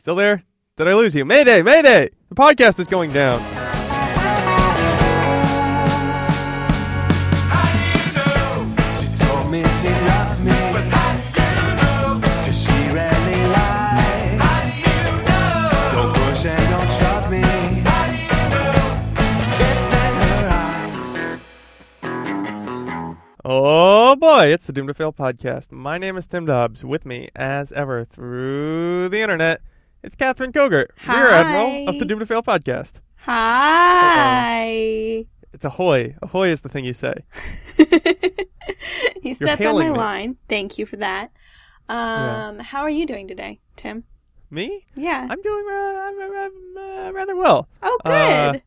[0.00, 0.44] Still there?
[0.78, 1.26] Did I lose you?
[1.26, 1.60] Mayday!
[1.60, 2.08] Mayday!
[2.30, 3.38] The podcast is going down.
[23.44, 25.70] Oh boy, it's the Doom to Fail podcast.
[25.70, 26.84] My name is Tim Dobbs.
[26.84, 29.60] With me, as ever, through the internet,
[30.02, 33.00] it's Catherine Kogert, Rear Admiral of the Doom to Fail podcast.
[33.16, 34.66] Hi.
[35.52, 36.14] It's ahoy.
[36.22, 37.14] Ahoy is the thing you say.
[39.22, 39.96] you stepped on my me.
[39.96, 40.36] line.
[40.48, 41.32] Thank you for that.
[41.88, 44.04] Um, how are you doing today, Tim?
[44.50, 44.86] Me?
[44.96, 45.26] Yeah.
[45.28, 47.68] I'm doing uh, I'm, I'm, uh, rather well.
[47.82, 48.62] oh, uh, good.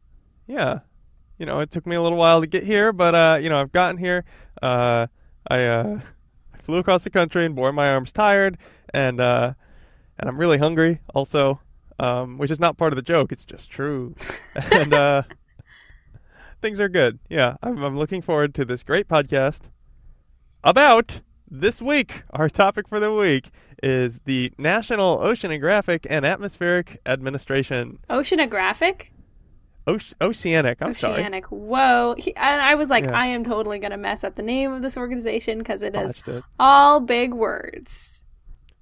[0.47, 0.79] Yeah.
[1.39, 3.59] You know, it took me a little while to get here, but uh, you know,
[3.59, 4.23] I've gotten here.
[4.61, 5.07] Uh,
[5.47, 5.99] I uh,
[6.53, 8.57] I flew across the country and bore my arms tired,
[8.93, 9.53] and uh,
[10.19, 11.59] and I'm really hungry also,
[11.99, 13.31] um, which is not part of the joke.
[13.31, 14.15] It's just true,
[14.71, 15.23] and uh,
[16.61, 17.19] things are good.
[17.29, 19.69] Yeah, I'm, I'm looking forward to this great podcast
[20.63, 22.23] about this week.
[22.31, 23.49] Our topic for the week
[23.81, 27.99] is the National Oceanographic and Atmospheric Administration.
[28.09, 29.07] Oceanographic?
[29.85, 30.81] Oce- Oceanic.
[30.81, 31.15] I'm sorry.
[31.15, 31.45] Oceanic.
[31.47, 32.15] Whoa.
[32.17, 33.17] He, and I was like, Yeah.
[33.17, 36.15] I am totally going to mess up the name of this organization because it is
[36.25, 36.43] it.
[36.59, 38.22] all big words.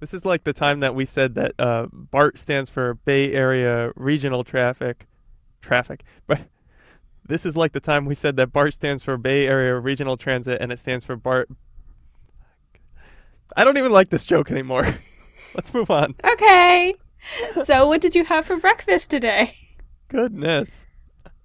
[0.02, 3.92] This is like the time that we said that uh, BART stands for Bay Area
[3.94, 5.06] Regional Traffic.
[5.60, 6.02] Traffic.
[6.26, 6.40] But
[7.24, 10.60] this is like the time we said that BART stands for Bay Area Regional Transit
[10.60, 11.50] and it stands for BART.
[13.56, 14.92] I don't even like this joke anymore.
[15.54, 16.16] Let's move on.
[16.24, 16.96] Okay.
[17.64, 19.54] so, what did you have for breakfast today?
[20.08, 20.84] Goodness.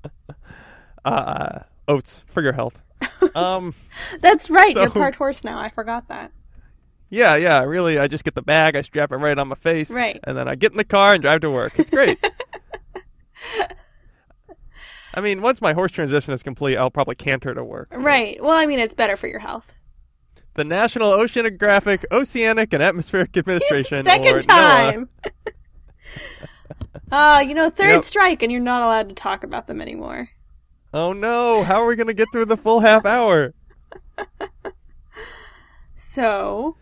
[1.05, 2.81] uh, oats for your health.
[3.35, 3.75] Um,
[4.21, 4.73] That's right.
[4.75, 5.59] You're So- part horse now.
[5.59, 6.31] I forgot that.
[7.09, 9.89] Yeah, yeah, really, I just get the bag, I strap it right on my face,
[9.91, 10.19] Right.
[10.23, 11.77] and then I get in the car and drive to work.
[11.79, 12.19] It's great.
[15.13, 17.89] I mean, once my horse transition is complete, I'll probably canter to work.
[17.91, 18.41] Right.
[18.41, 19.73] Well, I mean, it's better for your health.
[20.53, 23.99] The National Oceanographic, Oceanic, and Atmospheric Administration.
[23.99, 25.09] or Second time.
[27.11, 28.03] Uh, you know, third Yep.
[28.03, 30.29] strike, and you're not allowed to talk about them anymore.
[30.93, 31.63] Oh no!
[31.63, 33.53] How are we going to get through the full half hour?
[35.95, 36.75] So,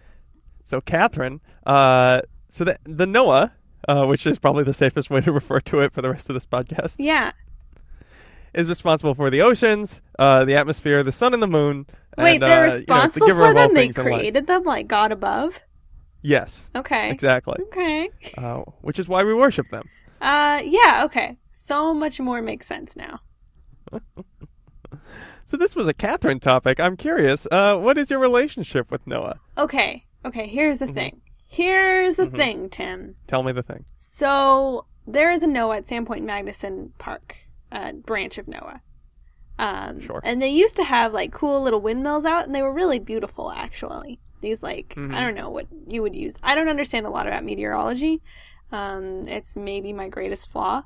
[0.66, 2.22] So, Catherine, uh,
[2.52, 3.52] so the the NOAA,
[3.88, 6.34] uh, which is probably the safest way to refer to it for the rest of
[6.34, 7.32] this podcast, yeah.
[8.54, 11.86] is responsible for the oceans, uh, the atmosphere, the sun, and the moon.
[12.18, 13.74] Wait, and, they're uh, you know, it's the responsible giver for of all them?
[13.76, 14.14] They things in life.
[14.16, 15.62] created them like God above?
[16.22, 17.12] Yes, Okay.
[17.12, 17.58] exactly.
[17.68, 18.10] Okay.
[18.36, 19.88] Uh, which is why we worship them.
[20.20, 21.38] Uh, yeah, okay.
[21.52, 23.20] So much more makes sense now.
[25.48, 26.80] So this was a Catherine topic.
[26.80, 27.46] I'm curious.
[27.52, 29.38] Uh, what is your relationship with NOAA?
[29.58, 30.04] Okay.
[30.26, 30.88] Okay, here's Mm-hmm.
[30.88, 31.22] the thing.
[31.48, 33.16] Here's the thing, Tim.
[33.28, 33.86] Tell me the thing.
[33.98, 37.36] So there is a NOAA at Sandpoint Magnuson Park,
[37.72, 38.82] a branch of NOAA.
[39.58, 40.20] Um, Sure.
[40.24, 43.52] And they used to have like cool little windmills out, and they were really beautiful,
[43.52, 44.20] actually.
[44.42, 45.16] These like Mhm.
[45.16, 46.34] I don't know what you would use.
[46.44, 48.22] I don't understand a lot about meteorology.
[48.72, 50.84] Um, it's maybe my greatest flaw.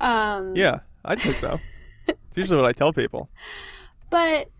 [0.00, 1.60] Um, Yeah, I'd say so.
[2.08, 3.30] it's usually what I tell people.
[4.10, 4.50] But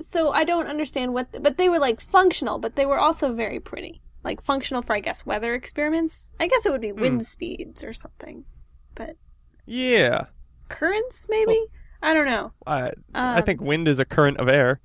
[0.00, 3.60] so I don't understand what, but they were like functional, but they were also very
[3.60, 4.00] pretty.
[4.22, 6.32] Like functional for, I guess, weather experiments.
[6.40, 7.00] I guess it would be Hmm.
[7.00, 8.44] wind speeds or something.
[8.94, 9.16] But
[9.66, 10.26] Yeah,
[10.68, 11.60] currents, maybe?
[12.02, 12.52] I don't know.
[12.66, 14.80] I I Um, think wind is a current of air,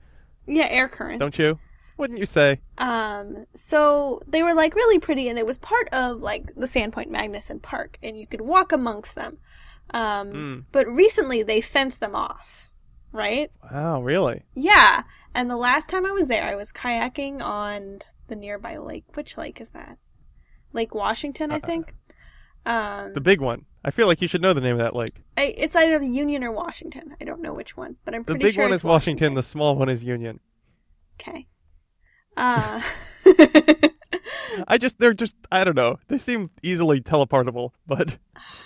[0.45, 1.19] Yeah, air currents.
[1.19, 1.59] don't you?
[1.97, 2.61] Wouldn't you say?
[2.77, 7.09] Um, so they were like really pretty, and it was part of like the Sandpoint
[7.09, 9.37] Magnuson Park, and you could walk amongst them.
[9.93, 10.65] Um, Mm.
[10.71, 12.68] but recently they fenced them off,
[13.11, 13.51] right?
[13.71, 14.43] Wow, really?
[14.55, 15.03] Yeah.
[15.33, 19.05] And the last time I was there, I was kayaking on the nearby lake.
[19.15, 19.97] Which lake is that?
[20.73, 21.93] Lake Washington, I think.
[22.65, 23.65] Um, The big one.
[23.83, 25.23] I feel like you should know the name of that lake.
[25.37, 27.15] I, it's either the Union or Washington.
[27.19, 29.33] I don't know which one, but I'm The pretty big sure one it's is Washington.
[29.35, 30.39] The small one is Union.
[31.19, 31.47] Okay.
[32.35, 32.81] Uh,
[34.67, 35.97] I just they're just I don't know.
[36.07, 38.17] They seem easily teleportable, but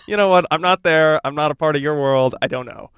[0.07, 0.45] you know what?
[0.51, 1.19] I'm not there.
[1.25, 2.35] I'm not a part of your world.
[2.41, 2.91] I don't know.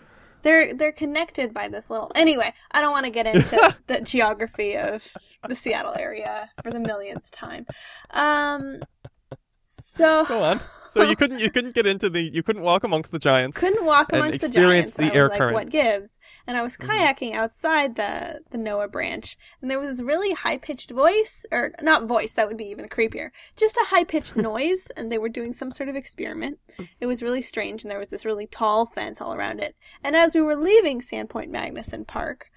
[0.46, 2.12] They're they're connected by this little.
[2.16, 5.06] Anyway, I don't want to get into the geography of
[5.48, 7.66] the Seattle area for the millionth time.
[8.12, 8.84] Um.
[9.66, 10.62] So Go on.
[10.96, 13.58] So you couldn't you couldn't get into the you couldn't walk amongst the giants.
[13.58, 15.14] couldn't walk and amongst the experience giants.
[15.14, 15.54] the air like, current.
[15.54, 16.18] what gives?
[16.48, 16.88] And I was Mhm.
[16.88, 21.74] kayaking outside the the NOAA branch, and there was this really high pitched voice, or
[21.82, 23.30] not voice, that would be even creepier.
[23.56, 26.60] Just a high pitched noise, and they were doing some sort of experiment.
[27.00, 29.76] It was really strange, and there was this really tall fence all around it.
[30.04, 32.48] And as we were leaving Sandpoint Magnuson Park,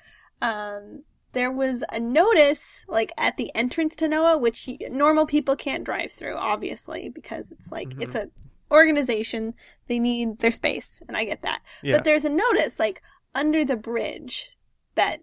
[0.41, 1.03] um,
[1.33, 6.11] there was a notice like at the entrance to NOAA, which normal people can't drive
[6.13, 8.03] through, obviously, because it's like Mhm.
[8.03, 8.31] it's a
[8.71, 9.55] organization.
[9.87, 11.61] They need their space, and I get that.
[11.83, 11.97] Yeah.
[11.97, 13.03] But there's a notice like
[13.35, 14.57] under the bridge
[14.95, 15.21] that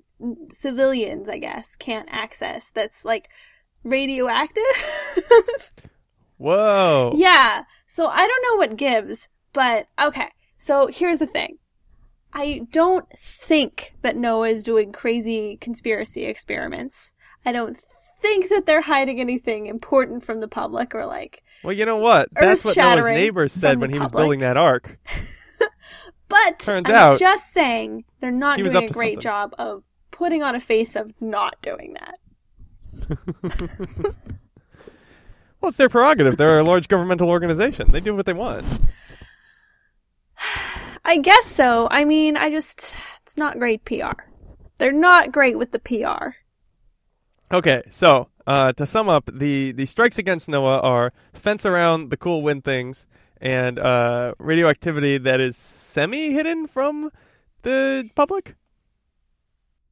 [0.51, 2.71] civilians, I guess, can't access.
[2.73, 3.27] That's like
[3.83, 4.63] radioactive.
[6.37, 7.13] Whoa.
[7.15, 7.63] Yeah.
[7.87, 10.29] So I don't know what gives, but okay.
[10.57, 11.57] So here's the thing.
[12.35, 17.13] I don't think that NOAA is doing crazy conspiracy experiments.
[17.45, 17.77] I don't
[18.21, 21.41] think that they're hiding anything important from the public or like.
[21.63, 22.29] Well, you know what?
[22.33, 24.99] That's what Noah's neighbors said when he was building that ark.
[26.27, 29.21] But Turns I'm out just saying they're not doing a great something.
[29.21, 32.17] job of putting on a face of not doing that.
[35.61, 36.37] Well, it's their prerogative.
[36.37, 37.87] They're a large governmental organization.
[37.89, 38.65] They do what they want.
[41.07, 41.87] I guess so.
[41.91, 44.23] I mean, I just it's not great PR.
[44.79, 46.35] They're not great with the PR.
[47.53, 52.17] Okay, so uh, to sum up, the the strikes against NOAA are fence around the
[52.17, 53.05] cool wind things
[53.39, 57.11] and uh, radioactivity that is semi hidden from
[57.61, 58.55] the public.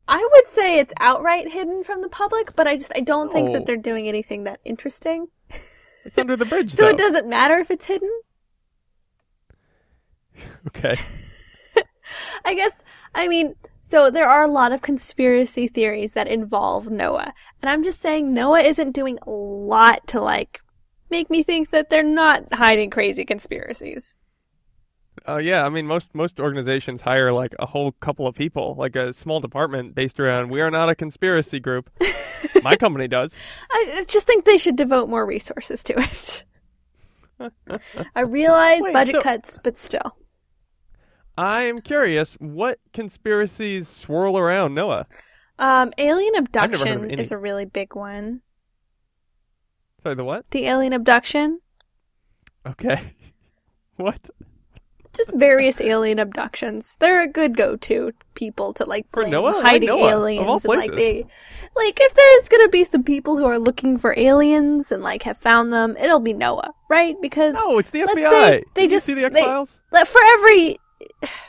[0.07, 3.49] I would say it's outright hidden from the public, but I just I don't think
[3.49, 3.53] Oh.
[3.53, 5.27] that they're doing anything that interesting.
[6.05, 6.89] It's under the bridge, So though.
[6.89, 8.11] it doesn't matter if it's hidden.
[10.67, 10.99] Okay.
[12.45, 12.83] I guess
[13.13, 17.31] I mean so there are a lot of conspiracy theories that involve NOAA.
[17.61, 20.61] And I'm just saying NOAA isn't doing a lot to like
[21.11, 24.17] make me think that they're not hiding crazy conspiracies.
[25.27, 28.95] Uh, yeah, I mean, most most organizations hire like a whole couple of people, like
[28.95, 30.49] a small department based around.
[30.49, 31.89] We are not a conspiracy group.
[32.63, 33.35] My company does.
[33.71, 36.45] I just think they should devote more resources to it.
[38.15, 40.17] I realize Wait, budget so- cuts, but still.
[41.37, 45.05] I am curious, what conspiracies swirl around NOAA?
[45.59, 48.41] Um, alien never heard of abduction is a really big one.
[50.03, 50.49] Sorry, the what?
[50.51, 51.59] The alien abduction,
[52.65, 53.13] Okay.
[53.95, 54.29] what?
[55.15, 56.95] just various alien abductions.
[56.97, 59.61] They're a good go-to people to like For NOAA?
[59.61, 60.09] Hiding NOAA?
[60.09, 61.23] Aliens all and like they,
[61.75, 65.37] like if there's gonna be some people who are looking for aliens and like have
[65.37, 67.15] found them, it'll be NOAA, right?
[67.21, 68.63] Because No, it's the FBI.
[68.73, 69.81] they Did just- see the X Files?
[69.91, 70.77] like, for every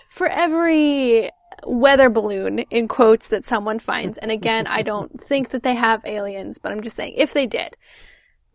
[0.09, 1.31] for every
[1.67, 6.05] weather balloon in quotes that someone finds and again i don't think that they have
[6.05, 7.77] aliens but i'm just saying if they did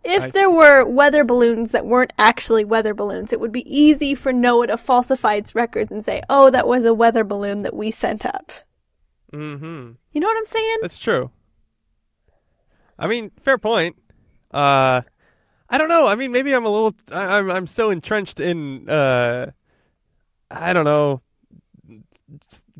[0.03, 4.15] if I there were weather balloons that weren't actually weather balloons it would be easy
[4.15, 7.75] for NOAA to falsify its records and say oh that was a weather balloon that
[7.75, 8.51] we sent up
[9.33, 9.91] Mm-hmm.
[10.11, 11.31] you know what i'm saying That's true.
[12.97, 13.95] I mean, fair point.
[14.51, 15.01] Uh,
[15.69, 16.07] I don't know.
[16.07, 16.93] I mean, maybe I'm a little.
[17.13, 18.89] I, I'm I'm so entrenched in.
[18.89, 19.51] Uh,
[20.51, 21.21] I don't know.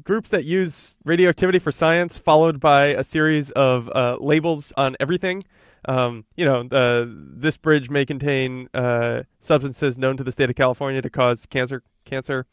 [0.04, 5.44] Groups that use radioactivity for science, followed by a series of uh, labels on everything.
[5.86, 10.56] Um, you know, uh, this bridge may contain uh, substances known to the state of
[10.56, 11.84] California to cause cancer.
[12.06, 12.46] Cancer,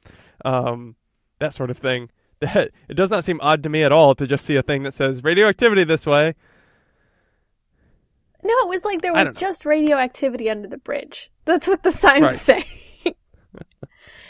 [0.44, 0.96] um,
[1.38, 2.10] that sort of thing.
[2.40, 4.82] That it does not seem odd to me at all to just see a thing
[4.84, 6.34] that says radioactivity this way.
[8.42, 12.22] no it was like there was just radioactivity under the bridge that's what the sign
[12.22, 12.64] was saying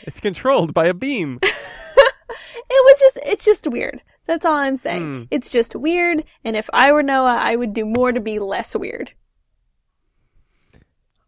[0.06, 1.40] It's controlled by a beam.
[2.68, 4.02] It was just, it's just weird.
[4.26, 5.02] That's all I'm saying.
[5.02, 5.22] Hmm.
[5.30, 8.74] It's just weird, and if I were NOAA, I would do more to be less
[8.74, 9.12] weird.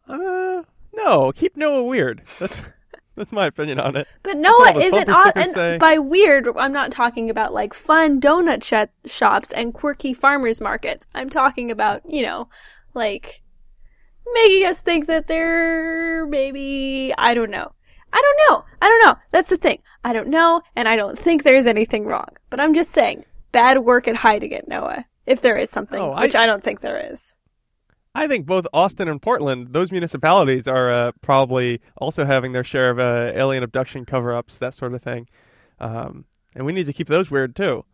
[0.08, 2.22] Uh, no, keep NOAA weird.
[2.40, 2.64] That's
[3.14, 4.08] that's my opinion on it.
[4.22, 9.10] But NOAA isn't, on, and by weird, I'm not talking about like fun donut sh-
[9.10, 11.06] shops and quirky farmers markets.
[11.14, 12.48] I'm talking about, you know,
[12.94, 13.42] like
[14.34, 17.72] making us think that they're maybe, I don't know.
[18.12, 18.64] I don't know.
[18.80, 19.20] I don't know.
[19.32, 19.80] That's the thing.
[20.04, 22.28] I don't know, and I don't think there's anything wrong.
[22.50, 25.04] But I'm just saying, bad work at hiding it, NOAA.
[25.26, 27.36] If there is something, Oh, I- which I don't think there is.
[28.14, 32.90] I think both Austin and Portland, those municipalities, are uh, probably also having their share
[32.90, 35.28] of uh, alien abduction cover-ups, that sort of thing.
[35.78, 36.24] Um,
[36.56, 37.84] and we need to keep those weird too.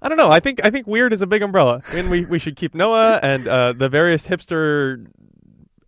[0.00, 0.30] I don't know.
[0.30, 3.20] I think I think weird is a big umbrella, and we we should keep NOAA
[3.22, 5.06] and uh, the various hipster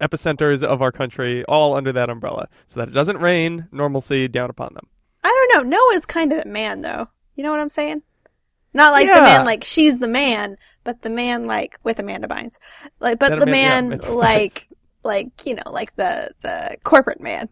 [0.01, 4.51] epicenters of our country all under that umbrella, so that it doesn't rain normalcy down
[4.51, 4.87] upon them.
[5.25, 5.77] I don't know.
[5.77, 7.09] NOAA's kind of the man, though.
[7.35, 8.03] You know what I'm saying?
[8.73, 12.57] Not like the man, like she's the man, but the man, like with Amanda Bynes,
[13.01, 14.67] like, but That the Amanda- yeah, man, Amanda like, Bynes.
[15.03, 17.49] like you know, like the the corporate man,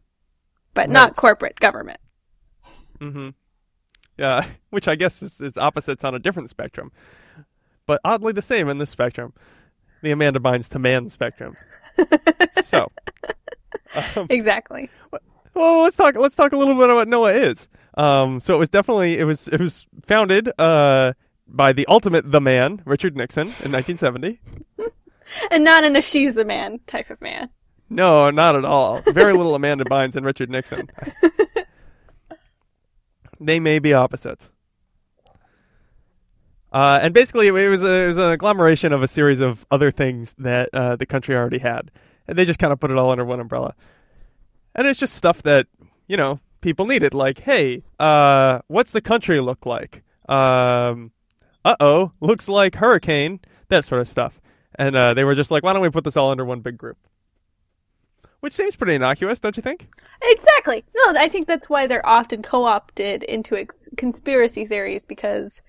[0.75, 1.99] but not corporate government.
[3.01, 3.31] Mm-hmm.
[4.19, 6.93] Yeah, which I guess is, is opposites on a different spectrum,
[7.87, 9.33] but oddly the same in this spectrum,
[10.03, 11.57] the Amanda Bynes to man spectrum.
[12.63, 12.91] So,
[14.17, 14.91] um, Exactly.
[15.55, 16.17] well, let's talk.
[16.17, 17.69] Let's talk a little bit about what NOAA is.
[17.97, 21.13] Um, so it was definitely it was it was founded uh
[21.47, 24.41] by the ultimate the man Richard Nixon in 1970.
[25.51, 27.49] And not in a she's the man type of man.
[27.91, 29.01] No, not at all.
[29.07, 30.89] Very little Amanda Bynes and Richard Nixon.
[33.41, 34.53] they may be opposites.
[36.75, 39.93] Uh, and basically, it was, a, it was an agglomeration of a series of other
[39.93, 41.93] things that uh, the country already had.
[42.26, 43.76] And they just kind of put it all under one umbrella.
[44.75, 45.69] And it's just stuff that,
[46.09, 47.14] you know, people needed.
[47.14, 50.02] Like, hey, uh, what's the country look like?
[50.28, 51.12] Um,
[51.64, 53.38] uh oh, looks like hurricane,
[53.69, 54.40] that sort of stuff.
[54.75, 56.76] And uh, they were just like, why don't we put this all under one big
[56.76, 56.99] group?
[58.40, 59.88] Which seems pretty innocuous, don't you think?
[60.21, 60.85] Exactly.
[60.97, 65.62] No, I think that's why they're often co-opted into ex- conspiracy theories because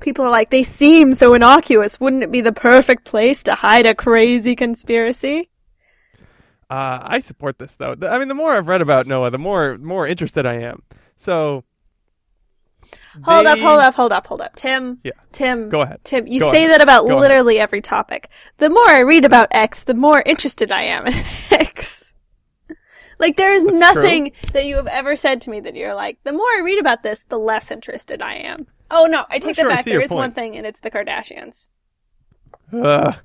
[0.00, 2.00] people are like, they seem so innocuous.
[2.00, 5.50] Wouldn't it be the perfect place to hide a crazy conspiracy?
[6.70, 7.94] Uh, I support this though.
[8.02, 10.82] I mean, the more I've read about NOAA, the more more interested I am.
[11.16, 11.64] So,
[13.24, 14.54] Hold up, hold up, hold up, hold up.
[14.56, 14.98] Tim.
[15.04, 15.12] Yeah.
[15.32, 15.68] Tim.
[15.68, 16.00] Go ahead.
[16.02, 16.70] Tim, you Go say ahead.
[16.72, 17.20] that about Go ahead.
[17.20, 18.28] literally every topic.
[18.56, 21.14] The more I read about X, the more interested I am in
[21.50, 22.14] X.
[23.18, 26.18] Like there is That's nothing that you have ever said to me that you're like,
[26.24, 28.66] the more I read about this, the less interested I am.
[28.92, 29.84] Oh no, I take that I back.
[29.84, 31.70] There is is one thing and it's the Kardashians.
[32.72, 33.14] Ugh.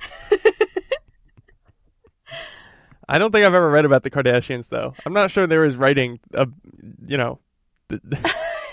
[3.09, 4.93] I don't think I've ever read about the Kardashians though.
[5.05, 6.47] I'm not sure there was writing, uh,
[7.05, 7.39] you know.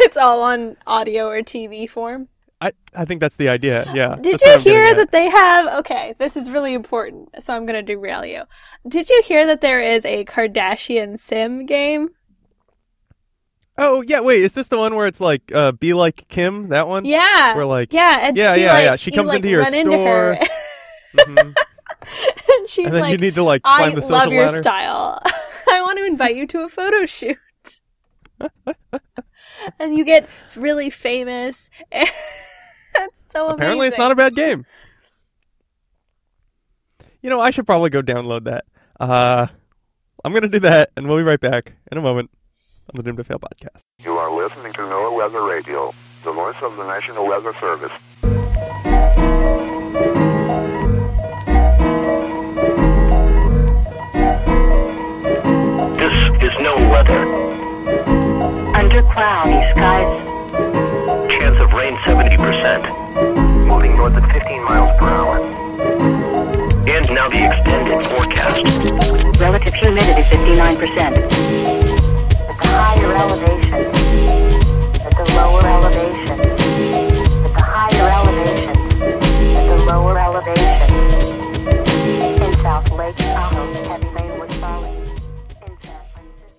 [0.01, 2.29] It's all on audio or TV form.
[2.61, 3.91] I I think that's the idea.
[3.95, 4.17] Yeah.
[4.17, 5.79] Did you what I'm getting hear that they have?
[5.81, 8.45] Okay, this is really important, so I'm going to derail you.
[8.87, 12.11] Did you hear that there is a Kardashian sim game?
[13.77, 14.41] Oh yeah, wait.
[14.41, 16.69] Is this the one where it's like uh, be like Kim?
[16.69, 17.05] That one?
[17.05, 18.97] Yeah, We're like- yeah, and Yeah, she, yeah, like, yeah.
[18.97, 19.91] She you, comes like, into your run into
[21.17, 21.55] Mhm.
[22.59, 24.47] and she's and then like, you need to like "I climb the social love your
[24.47, 24.59] ladder.
[24.59, 25.21] style.
[25.71, 27.39] I want to invite you to a photo shoot."
[29.81, 31.71] and you get really famous.
[31.93, 34.67] That's so Apparently, it's not a bad game.
[37.23, 38.65] You know, I should probably go download that.
[39.01, 39.47] Uh,
[40.25, 42.31] I'm gonna do that, and we'll be right back in a moment
[42.89, 43.81] on the Doomed to Fail podcast.
[44.03, 47.93] You are listening to NOAA Weather Radio, the voice of the National Weather Service.
[55.97, 56.13] This
[56.43, 57.25] is no weather.
[58.75, 60.23] Under cloudy skies.
[61.31, 63.67] Chance of rain 70%.
[63.67, 65.39] Moving north at 15 miles per hour.
[66.87, 69.41] And now the extended forecast.
[69.41, 71.84] Relative humidity 59%.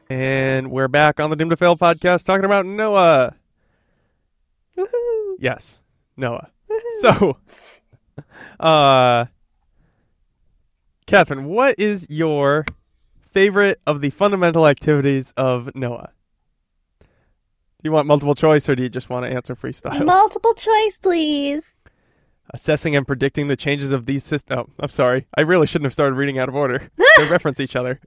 [0.10, 3.34] And we're back on the Doomed to Fail podcast talking about NOAA.
[4.78, 5.36] Woohoo.
[5.40, 5.82] Yes,
[6.18, 6.50] NOAA.
[7.02, 7.38] So,
[8.60, 9.26] uh,
[11.06, 12.66] Catherine, what is your
[13.36, 16.08] favorite of the fundamental activities of NOAA?
[17.02, 17.08] Do
[17.84, 20.06] you want multiple choice, or do you just want to answer freestyle?
[20.06, 21.66] Multiple choice, please.
[22.54, 24.70] Assessing and predicting the changes of these systems.
[24.70, 25.28] Oh, I'm sorry.
[25.38, 26.90] I really shouldn't have started reading out of order.
[27.18, 28.00] they reference each other.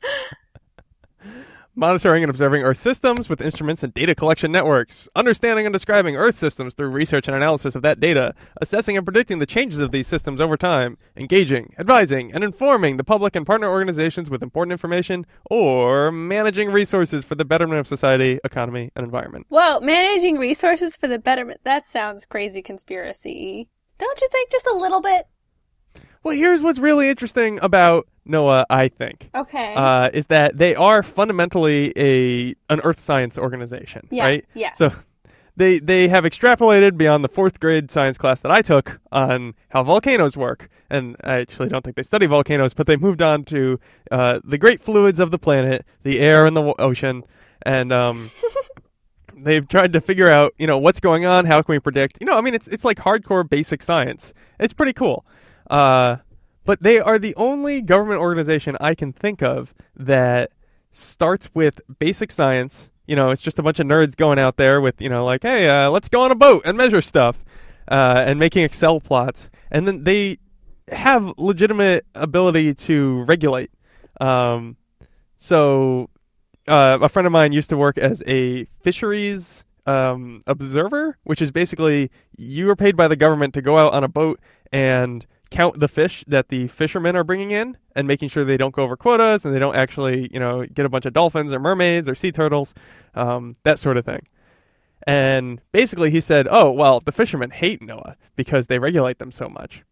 [1.79, 5.09] Monitoring and observing Earth systems with instruments and data collection networks.
[5.15, 8.35] Understanding and describing Earth systems through research and analysis of that data.
[8.61, 10.99] Assessing and predicting the changes of these systems over time.
[11.17, 15.25] Engaging, advising, and informing the public and partner organizations with important information.
[15.53, 19.47] Or managing resources for the betterment of society, economy, and environment.
[19.49, 21.61] Whoa, managing resources for the betterment.
[21.63, 23.69] That sounds crazy conspiracy.
[23.99, 25.29] Don't you think just a little bit?
[26.29, 29.31] Well, here's what's really interesting about NOAA, I think.
[29.35, 29.75] Okay.
[29.75, 34.45] uh, is that they are fundamentally a an earth science organization, Yes, right?
[34.55, 34.79] yes.
[34.79, 34.91] So
[35.57, 39.83] they they have extrapolated beyond the fourth grade science class that I took on how
[39.83, 43.81] volcanoes work, and I actually don't think they study volcanoes, but they moved on to
[44.11, 47.25] uh, the great fluids of the planet, the air and the w- ocean,
[47.63, 48.31] and um.
[49.41, 51.45] They've tried to figure out, you know, what's going on.
[51.45, 52.19] How can we predict?
[52.21, 54.35] You know, I mean, it's it's like hardcore basic science.
[54.59, 55.25] It's pretty cool.
[55.69, 56.17] Uh,
[56.65, 60.51] but they are the only government organization I can think of that
[60.91, 62.91] starts with basic science.
[63.07, 65.43] You know, it's just a bunch of nerds going out there with, you know, like,
[65.43, 67.43] hey, uh, let's go on a boat and measure stuff
[67.89, 69.51] uh, and making Excel plots.
[69.71, 70.39] And then they
[70.93, 73.71] have legitimate ability to regulate.
[74.21, 74.77] Um,
[75.39, 76.11] so
[76.67, 81.51] uh, a friend of mine used to work as a fisheries um, observer, which is
[81.51, 84.39] basically you are paid by the government to go out on a boat
[84.71, 88.75] and count the fish that the fishermen are bringing in and making sure they don't
[88.75, 91.59] go over quotas and they don't actually, you know, get a bunch of dolphins or
[91.59, 92.75] mermaids or sea turtles,
[93.15, 94.27] um, that sort of thing.
[95.07, 99.49] And basically, he said, "Oh, well, the fishermen hate NOAA because they regulate them so
[99.49, 99.85] much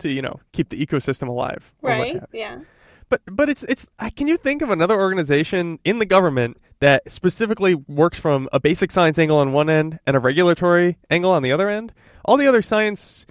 [0.00, 2.22] to, you know, keep the ecosystem alive." right?
[2.32, 2.60] Yeah.
[3.08, 3.88] But but it's it's.
[4.16, 8.90] Can you think of another organization in the government that specifically works from a basic
[8.90, 11.94] science angle on one end and a regulatory angle on the other end?
[12.24, 13.24] All the other science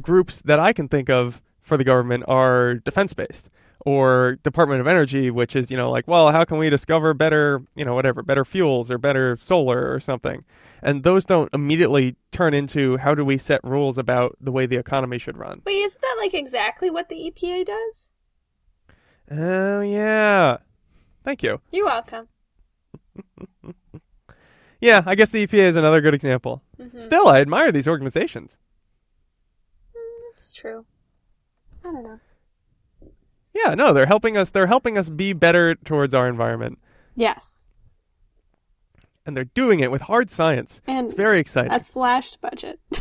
[0.00, 4.86] groups that I can think of for the government are defense based or Department of
[4.86, 8.22] Energy, which is you know like well how can we discover better you know whatever
[8.22, 10.44] better fuels or better solar or something,
[10.82, 14.76] and those don't immediately turn into how do we set rules about the way the
[14.76, 15.62] economy should run.
[15.64, 18.12] Wait, isn't that like exactly what the EPA does?
[19.30, 20.58] Oh yeah,
[21.24, 21.60] thank you.
[21.70, 22.28] You're welcome.
[24.80, 26.62] Yeah, I guess the EPA is another good example.
[26.80, 27.00] Mm-hmm.
[27.00, 28.56] Still, I admire these organizations.
[30.52, 30.84] True.
[31.84, 32.20] I don't know.
[33.54, 34.50] Yeah, no, they're helping us.
[34.50, 36.78] They're helping us be better towards our environment,
[37.16, 37.72] Yes.
[39.26, 40.80] and they're doing it with hard science.
[40.86, 41.72] And It's very exciting.
[41.72, 42.80] a slashed budget.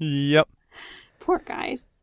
[0.00, 0.48] Yep.
[1.18, 2.02] Poor guys.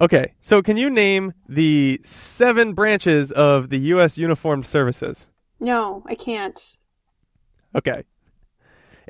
[0.00, 4.18] Okay, so can you name the seven branches of the U.S.
[4.18, 5.28] Uniformed Services?
[5.60, 6.76] No, I can't.
[7.74, 8.02] Okay.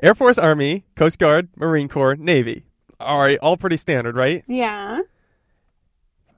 [0.03, 2.65] Air Force, Army, Coast Guard, Marine Corps, Navy.
[3.01, 4.43] All right, all pretty standard, right?
[4.47, 5.01] Yeah.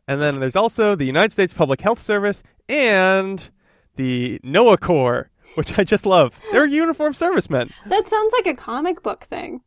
[0.08, 3.50] And then there's also the United States Public Health Service and
[3.96, 6.39] the NOAA Corps, which I just love.
[6.51, 7.72] They're uniformed servicemen.
[7.86, 9.62] That sounds like a comic book thing.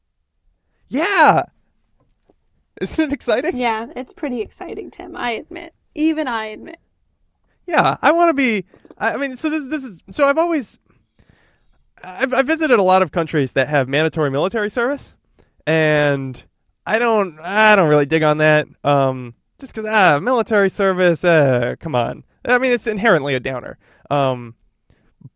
[0.88, 1.44] Yeah.
[2.80, 3.56] Isn't it exciting?
[3.56, 5.16] Yeah, it's pretty exciting, Tim.
[5.16, 5.74] I admit.
[5.94, 6.78] Even I admit.
[7.66, 8.66] Yeah, I want to be.
[8.98, 10.78] I mean, so this this is so I've always
[12.04, 15.14] I've, I've visited a lot of countries that have mandatory military service,
[15.66, 16.44] and
[16.87, 18.69] I don't I don't really dig on that.
[18.85, 22.25] Um, just because ah military service, uh, come on.
[22.45, 23.78] I mean, it's inherently a downer.
[24.09, 24.55] Um,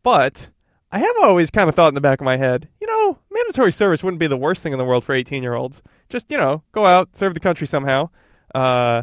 [0.03, 0.51] but
[0.93, 3.73] I have always kind of thought in the back of my head, you know, mandatory
[3.73, 5.83] service wouldn't be the worst thing in the world for 18 year olds.
[6.09, 8.11] Just you know, go out, serve the country somehow.
[8.55, 9.03] Uh,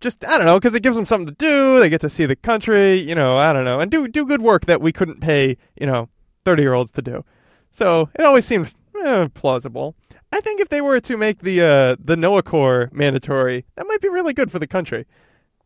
[0.00, 1.80] just I don't know because it gives them something to do.
[1.80, 3.36] They get to see the country, you know.
[3.36, 6.08] I don't know, and do do good work that we couldn't pay, you know,
[6.44, 7.24] thirty year olds to do.
[7.70, 8.72] So it always seemed
[9.04, 9.94] eh, plausible.
[10.30, 14.00] I think if they were to make the uh, the NOAA Corps mandatory, that might
[14.00, 15.06] be really good for the country.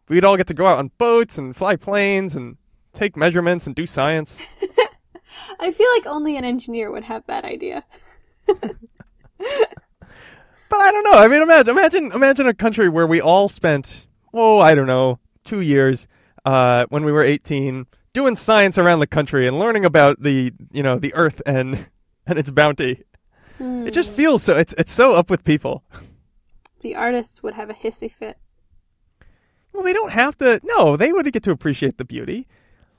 [0.08, 2.56] We'd all get to go out on boats and fly planes and
[2.92, 4.40] take measurements and do science.
[5.60, 7.84] I feel like only an engineer would have that idea.
[10.72, 11.18] But I don't know.
[11.18, 15.18] I mean, imagine, imagine, imagine a country where we all spent, oh, I don't know,
[15.44, 16.08] two years
[16.46, 20.82] uh, when we were eighteen, doing science around the country and learning about the, you
[20.82, 21.88] know, the Earth and
[22.26, 23.02] and its bounty.
[23.58, 24.56] It just feels so.
[24.56, 25.84] It's it's so up with people.
[26.80, 28.38] The artists would have a hissy fit.
[29.72, 30.60] Well, they don't have to.
[30.64, 32.46] No, they would get to appreciate the beauty.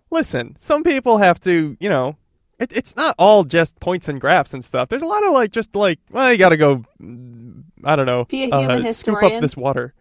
[0.09, 2.17] Listen, some people have to, you know,
[2.59, 4.89] it, it's not all just points and graphs and stuff.
[4.89, 8.05] There's a lot of like, just like, well, you got to go, mm, I don't
[8.05, 9.93] know, Be a human uh, scoop up this water.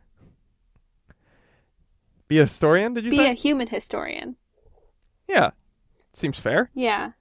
[2.29, 2.95] Be a historian?
[2.95, 3.17] Did you say?
[3.17, 3.31] Be say?
[3.31, 4.37] a human historian.
[5.29, 5.51] yeah,
[6.13, 6.71] seems fair.
[6.75, 7.13] Yeah.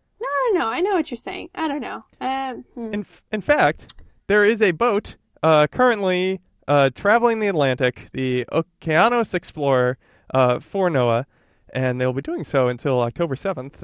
[0.54, 0.72] No, no, no.
[0.72, 1.50] I know what you're saying.
[1.56, 2.04] I don't know.
[2.20, 2.94] Um, hmm.
[2.94, 3.94] In f- in fact,
[4.28, 9.98] there is a boat uh, currently uh, traveling the Atlantic, the Okeanos Explorer
[10.34, 11.26] uh, for NOAA,
[11.74, 13.84] and they'll be doing so until October seventh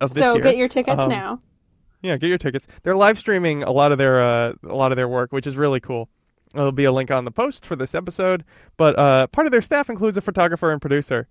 [0.00, 0.42] of this so year.
[0.42, 1.40] get your tickets Um, now.
[2.02, 2.66] Yeah, get your tickets.
[2.84, 5.56] They're live streaming a lot of their uh, a lot of their work, which is
[5.56, 6.08] really cool.
[6.54, 8.44] There'll be a link on the post for this episode,
[8.76, 11.28] but uh, part of their staff includes a photographer and producer.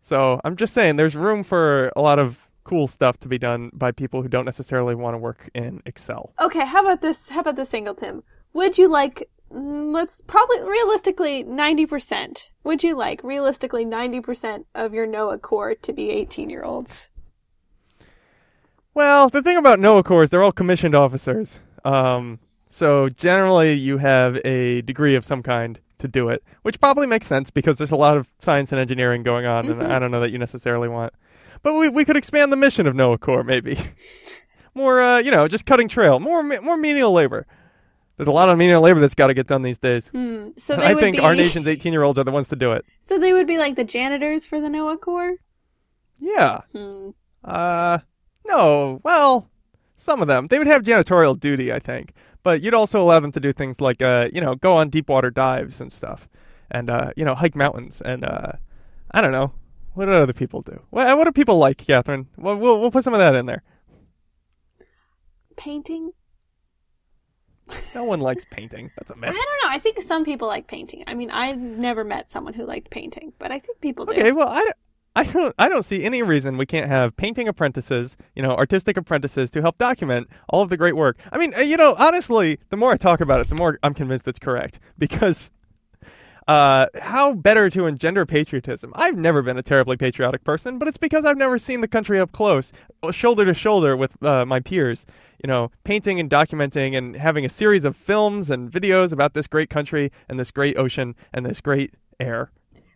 [0.00, 3.70] So I'm just saying, there's room for a lot of cool stuff to be done
[3.72, 6.32] by people who don't necessarily want to work in Excel.
[6.40, 7.28] Okay, how about this?
[7.28, 8.24] How about this angle, Tim?
[8.54, 9.28] Would you like?
[9.52, 12.50] mm, Let's probably realistically ninety percent.
[12.64, 17.10] Would you like realistically ninety percent of your NOAA Corps to be eighteen year olds?
[18.94, 21.60] Well, the thing about NOAA Corps is they're all commissioned officers.
[21.84, 27.06] Um, so generally, you have a degree of some kind to do it, which probably
[27.06, 30.10] makes sense because there's a lot of science and engineering going on, and I don't
[30.10, 31.12] know that you necessarily want.
[31.62, 33.78] But we we could expand the mission of NOAA Corps maybe.
[34.74, 37.46] more, uh, you know, just cutting trail, more more menial labor.
[38.16, 40.08] There's a lot of menial labor that's got to get done these days.
[40.08, 40.50] Hmm.
[40.56, 42.72] So they I think be, our nation's 18 year olds are the ones to do
[42.72, 42.84] it.
[43.00, 45.36] So they would be like the janitors for the NOAA Corps.
[46.18, 46.60] Yeah.
[46.72, 47.10] Hmm.
[47.44, 47.98] Uh,
[48.46, 49.00] no.
[49.02, 49.50] Well,
[49.96, 53.32] some of them they would have janitorial duty, I think, but you'd also allow them
[53.32, 56.28] to do things like, uh, you know, go on deep water dives and stuff,
[56.70, 58.52] and uh, you know, hike mountains, and uh,
[59.10, 59.52] I don't know,
[59.96, 60.82] what do other people do?
[60.90, 62.28] What, what do people like, Catherine?
[62.36, 63.62] Well, we'll we'll put some of that in there.
[65.56, 66.12] Painting.
[67.94, 68.90] No one likes painting.
[68.96, 69.30] That's a myth.
[69.30, 69.74] I don't know.
[69.74, 71.02] I think some people like painting.
[71.06, 74.12] I mean, I've never met someone who liked painting, but I think people do.
[74.12, 74.76] Okay, well, I don't.
[75.18, 78.98] I don't, I don't see any reason we can't have painting apprentices, you know, artistic
[78.98, 81.16] apprentices to help document all of the great work.
[81.32, 83.94] I mean, uh, you know, honestly, the more I talk about it, the more I'm
[83.94, 85.50] convinced it's correct because
[86.46, 88.92] Uh, how better to engender patriotism?
[88.94, 92.20] I've never been a terribly patriotic person, but it's because I've never seen the country
[92.20, 92.72] up close,
[93.10, 95.06] shoulder to shoulder with uh, my peers.
[95.42, 99.46] You know, painting and documenting and having a series of films and videos about this
[99.48, 102.52] great country and this great ocean and this great air.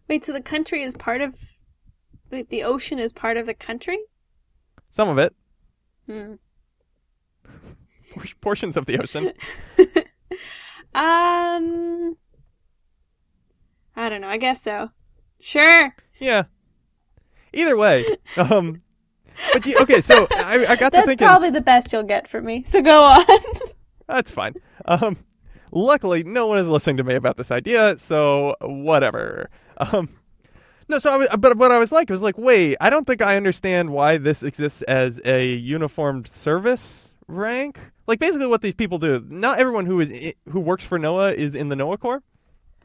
[0.08, 1.34] Wait, so the country is part of
[2.30, 3.98] the, the ocean is part of the country?
[4.88, 5.34] Some of it,
[6.06, 6.34] Hmm.
[8.40, 9.32] portions of the ocean.
[10.92, 12.16] Um
[14.00, 14.90] I don't know, I guess so.
[15.40, 15.94] Sure.
[16.18, 16.44] Yeah.
[17.52, 18.06] Either way,
[18.38, 18.80] um,
[19.52, 21.26] but okay, so I, I got to That's thinking.
[21.26, 22.62] probably the best you'll get from me.
[22.64, 23.24] So go on.
[24.08, 24.54] That's fine.
[24.86, 25.18] Um,
[25.70, 29.50] luckily, no one is listening to me about this idea, so whatever.
[29.76, 30.08] Um,
[30.88, 33.06] no, so I was, but what I was like, I was like, wait, I don't
[33.06, 37.78] think I understand why this exists as a uniformed service rank.
[38.06, 39.22] Like basically, what these people do.
[39.28, 42.22] Not everyone who is who works for NOAA is in the NOAA Corps.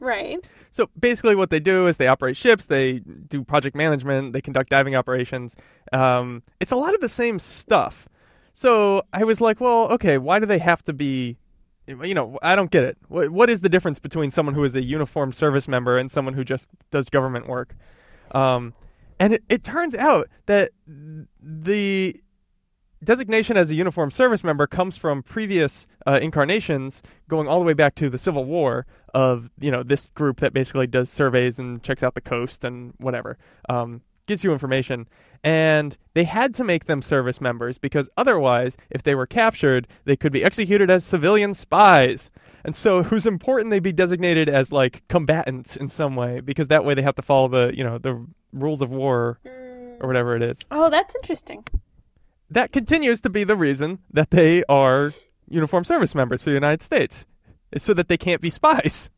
[0.00, 0.48] Right.
[0.70, 4.70] So basically, what they do is they operate ships, they do project management, they conduct
[4.70, 5.56] diving operations.
[5.92, 8.08] Um, it's a lot of the same stuff.
[8.52, 11.36] So I was like, well, okay, why do they have to be?
[11.86, 12.98] You know, I don't get it.
[13.08, 16.34] What, what is the difference between someone who is a uniformed service member and someone
[16.34, 17.76] who just does government work?
[18.32, 18.74] Um,
[19.20, 22.20] and it, it turns out that the
[23.06, 27.72] designation as a uniformed service member comes from previous uh, incarnations going all the way
[27.72, 31.82] back to the Civil War of you know this group that basically does surveys and
[31.82, 33.38] checks out the coast and whatever
[33.70, 35.08] um, gives you information.
[35.44, 40.16] And they had to make them service members because otherwise if they were captured they
[40.16, 42.30] could be executed as civilian spies.
[42.64, 46.66] And so it was important they be designated as like combatants in some way because
[46.68, 49.38] that way they have to follow the you know the rules of war
[50.00, 50.60] or whatever it is.
[50.70, 51.64] Oh, that's interesting.
[52.50, 55.12] That continues to be the reason that they are
[55.48, 57.26] uniformed service members for the United States,
[57.72, 59.10] is so that they can't be spies.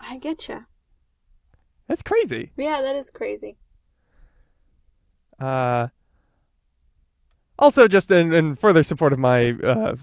[0.00, 0.64] I get you.
[1.88, 2.52] That's crazy.
[2.56, 3.56] Yeah, that is crazy.
[5.38, 5.88] Uh,
[7.58, 9.96] also, just in, in further support of my uh,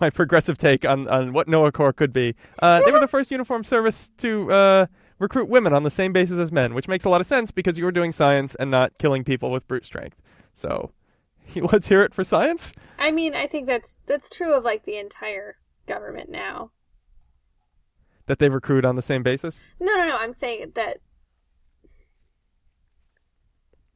[0.00, 3.30] my progressive take on, on what NOAA Corps could be, uh, they were the first
[3.30, 4.86] uniformed service to uh,
[5.18, 7.78] recruit women on the same basis as men, which makes a lot of sense because
[7.78, 10.20] you were doing science and not killing people with brute strength.
[10.52, 10.90] So,
[11.56, 12.72] let's hear it for science.
[12.98, 16.70] I mean, I think that's that's true of like the entire government now.
[18.26, 19.62] That they recruit on the same basis.
[19.80, 20.16] No, no, no.
[20.18, 20.98] I'm saying that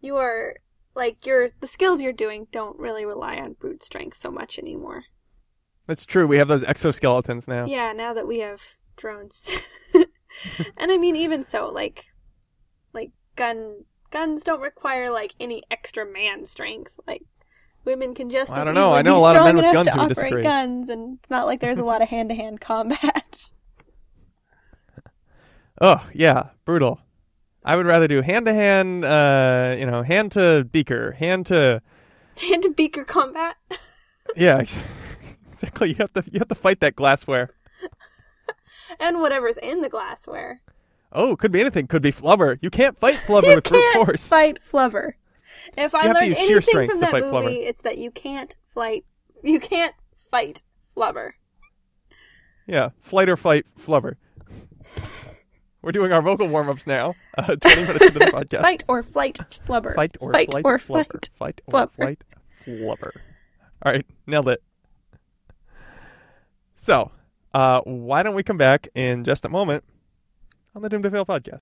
[0.01, 0.57] you are
[0.95, 5.05] like your the skills you're doing don't really rely on brute strength so much anymore.
[5.87, 6.27] That's true.
[6.27, 7.67] We have those exoskeletons now.
[7.67, 8.63] Yeah, now that we have
[8.97, 9.57] drones.
[9.95, 12.07] and I mean even so like
[12.93, 16.99] like gun guns don't require like any extra man strength.
[17.07, 17.23] Like
[17.87, 18.93] women can just I don't know.
[18.93, 20.43] I know be a lot of men with guns to who operate disagree.
[20.43, 23.53] guns and it's not like there's a lot of hand-to-hand combat.
[25.81, 27.01] Oh yeah, brutal.
[27.65, 31.83] I would rather do hand to hand, uh, you know, hand to beaker, hand to
[32.41, 33.57] hand to beaker combat.
[34.37, 34.65] yeah,
[35.53, 35.91] exactly.
[35.91, 37.51] You have to you have to fight that glassware.
[38.99, 40.63] and whatever's in the glassware.
[41.13, 41.87] Oh, could be anything.
[41.89, 42.59] Could be flubber.
[42.63, 44.27] You can't fight flubber you with brute force.
[44.27, 45.13] fight Flubber.
[45.77, 47.57] If I learned anything from that movie, Flubber.
[47.69, 49.05] it's that you can't fight.
[49.43, 49.95] You can't
[50.31, 50.63] fight
[50.97, 51.33] Flubber.
[52.67, 54.17] Yeah, flight or fight flubber.
[55.83, 57.15] We're doing our vocal warm ups now.
[57.39, 58.61] Uh, Twenty minutes into the podcast.
[58.61, 59.95] Fight or flight Flubber.
[59.95, 60.83] Fight or fight flight or flubber.
[60.83, 61.31] flight.
[61.37, 61.95] Fight or flubber.
[61.95, 62.25] flight
[62.65, 63.11] flubber.
[63.85, 64.63] All right, nailed it.
[66.75, 67.13] So,
[67.55, 69.85] uh, why don't we come back in just a moment
[70.75, 71.61] on the Doom to Fail podcast?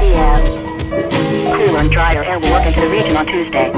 [0.00, 0.42] p.m.
[1.54, 3.70] Cooler and drier air will work into the region on Tuesday.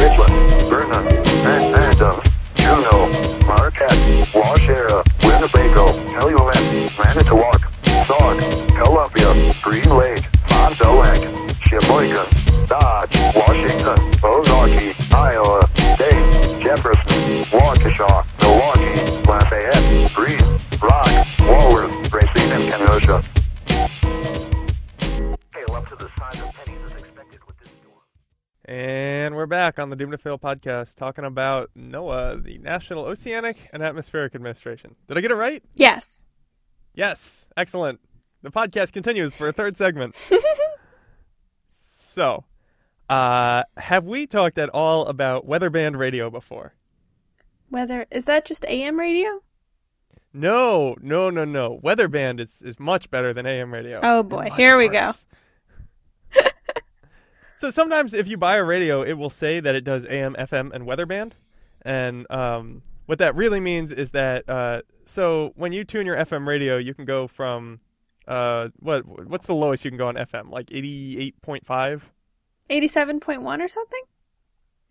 [0.00, 0.32] Richland,
[0.70, 1.04] Vernon,
[1.44, 2.24] Van Adams,
[2.54, 3.08] Juneau,
[3.46, 3.92] Marquette,
[4.32, 5.86] Waushara, Winnebago,
[6.18, 7.60] Calumet, Manitowoc,
[8.06, 8.40] Sauk,
[8.74, 11.20] Columbia, Green Lake, Fond du Lac,
[11.66, 12.26] Sheboygan,
[12.66, 15.65] Dodge, Washington, Ozaukee, Iowa,
[16.76, 20.38] Dayton, Waukesha, Milwaukee, Lafayette, Green,
[20.82, 21.08] Rock,
[21.40, 23.22] Walworth, Racine, and Kenosha.
[25.54, 28.02] Hail up to the size of pennies as expected with this storm.
[28.66, 33.56] And we're back on the Doom to Fail podcast talking about NOAA, the National Oceanic
[33.72, 34.96] and Atmospheric Administration.
[35.08, 35.62] Did I get it right?
[35.76, 36.28] Yes.
[36.94, 37.48] Yes.
[37.56, 38.00] Excellent.
[38.42, 40.14] The podcast continues for a third segment.
[41.70, 42.44] so,
[43.08, 46.74] uh, have we talked at all about weather band radio before?
[47.70, 49.42] Weather is that just AM radio?
[50.32, 51.80] No, no, no, no.
[51.82, 54.00] Weather band is, is much better than AM radio.
[54.02, 54.44] Oh, boy.
[54.44, 55.12] Much Here we go.
[57.56, 60.72] so sometimes if you buy a radio, it will say that it does AM, FM,
[60.72, 61.36] and weather band.
[61.82, 66.46] And um, what that really means is that uh, so when you tune your FM
[66.46, 67.80] radio, you can go from
[68.28, 70.50] uh, what what's the lowest you can go on FM?
[70.50, 72.12] Like eighty eight point five.
[72.70, 74.02] 87.1 or something?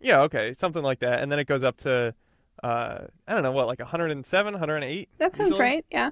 [0.00, 2.14] Yeah, okay, something like that, and then it goes up to
[2.62, 5.08] uh, I don't know what, like 107, 108.
[5.18, 5.60] That sounds usually?
[5.60, 5.84] right.
[5.90, 6.10] Yeah.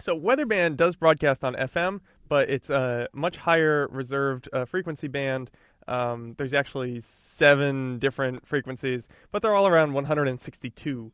[0.00, 5.50] So Weatherband does broadcast on FM, but it's a much higher reserved uh, frequency band.
[5.88, 11.12] Um, there's actually seven different frequencies, but they're all around 162.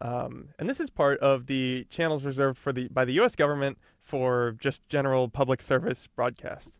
[0.00, 3.34] Um, and this is part of the channels reserved for the by the U.S.
[3.34, 6.78] government for just general public service broadcasts,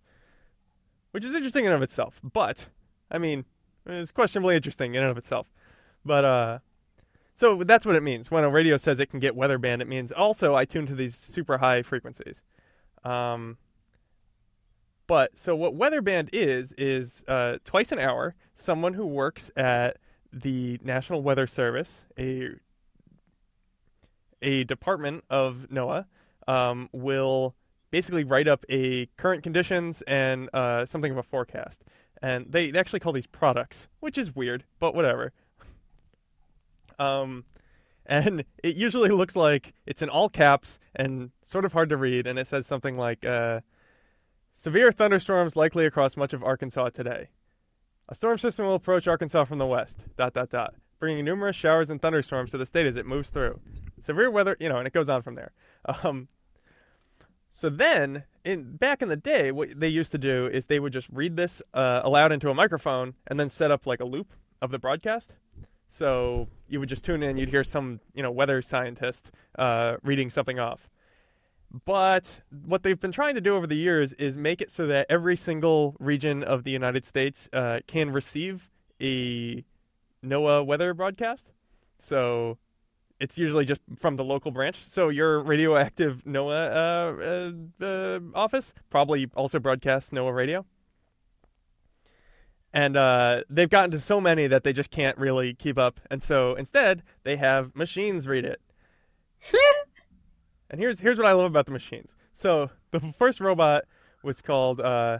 [1.10, 2.20] which is interesting in of itself.
[2.22, 2.68] But
[3.10, 3.44] I mean,
[3.86, 5.50] it's questionably interesting in and of itself.
[6.04, 6.58] But uh,
[7.34, 9.82] so that's what it means when a radio says it can get weather band.
[9.82, 12.42] It means also I tune to these super high frequencies.
[13.04, 13.58] Um,
[15.06, 19.96] but so what weather band is is uh, twice an hour, someone who works at
[20.32, 22.50] the National Weather Service, a
[24.42, 26.06] a department of NOAA,
[26.46, 27.54] um, will
[27.90, 31.84] basically write up a current conditions and uh, something of a forecast.
[32.20, 35.32] And they, they actually call these products, which is weird, but whatever.
[37.00, 37.44] Um,
[38.08, 42.26] and it usually looks like it's in all caps and sort of hard to read,
[42.26, 43.60] and it says something like uh,
[44.54, 47.28] "Severe thunderstorms likely across much of Arkansas today.
[48.08, 50.00] A storm system will approach Arkansas from the west.
[50.16, 53.60] Dot dot dot, bringing numerous showers and thunderstorms to the state as it moves through.
[54.00, 55.52] Severe weather, you know, and it goes on from there.
[56.02, 56.28] Um,
[57.58, 60.92] so then, in back in the day, what they used to do is they would
[60.92, 64.32] just read this uh, aloud into a microphone and then set up like a loop
[64.62, 65.34] of the broadcast.
[65.88, 70.30] So you would just tune in, you'd hear some, you know, weather scientist uh, reading
[70.30, 70.88] something off.
[71.84, 75.06] But what they've been trying to do over the years is make it so that
[75.10, 78.70] every single region of the United States uh, can receive
[79.02, 79.64] a
[80.24, 81.50] NOAA weather broadcast.
[81.98, 82.58] So
[83.20, 84.82] it's usually just from the local branch.
[84.82, 90.66] So your radioactive NOAA uh, uh, uh, office probably also broadcasts NOAA radio.
[92.72, 96.00] And uh, they've gotten to so many that they just can't really keep up.
[96.10, 98.60] And so instead, they have machines read it.
[100.70, 102.14] and here's here's what I love about the machines.
[102.34, 103.84] So the first robot
[104.22, 104.80] was called.
[104.80, 105.18] Uh,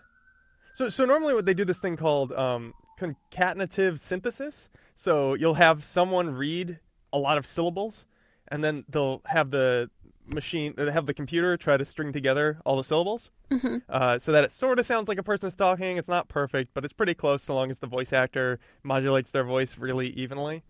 [0.75, 4.69] so so normally what they do this thing called um, concatenative synthesis.
[4.95, 6.81] So you'll have someone read
[7.13, 8.05] a lot of syllables,
[8.49, 9.91] and then they'll have the
[10.27, 13.31] machine uh, have the computer try to string together all the syllables.
[13.89, 15.97] Uh, so that it sort of sounds like a person's talking.
[15.97, 19.45] It's not perfect but it's pretty close so long as the voice actor modulates their
[19.45, 20.65] voice really evenly.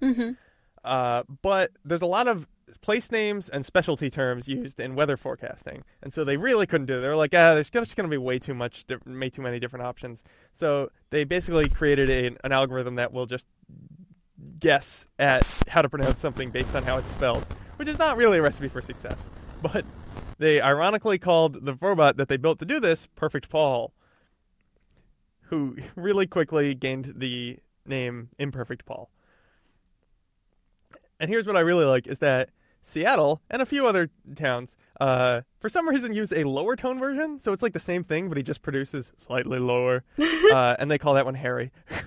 [0.84, 2.46] Uh, but there's a lot of
[2.82, 6.98] place names and specialty terms used in weather forecasting, and so they really couldn't do
[6.98, 7.00] it.
[7.00, 9.58] They were like, ah, there's just going to be way too much, way too many
[9.58, 10.22] different options.
[10.52, 13.44] So they basically created a, an algorithm that will just
[14.60, 17.46] guess at how to pronounce something based on how it's spelled,
[17.76, 19.28] which is not really a recipe for success.
[19.62, 19.84] But
[20.38, 23.92] they ironically called the robot that they built to do this Perfect Paul,
[25.42, 29.10] who really quickly gained the name Imperfect Paul.
[31.20, 35.42] And here's what I really like is that Seattle and a few other towns, uh,
[35.58, 37.38] for some reason, use a lower tone version.
[37.38, 40.04] So it's like the same thing, but he just produces slightly lower.
[40.18, 41.72] uh, and they call that one Harry.